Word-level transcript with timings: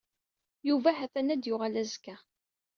Yuba 0.67 0.89
ha-t-an 0.97 1.33
ad 1.33 1.41
yuɣal 1.45 1.75
azekka. 1.81 2.15